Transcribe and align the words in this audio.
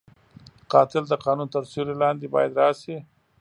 قاتل 0.71 1.03
د 1.09 1.13
قانون 1.25 1.47
تر 1.55 1.63
سیوري 1.71 1.95
لاندې 2.03 2.25
باید 2.35 2.51
راشي 2.61 2.97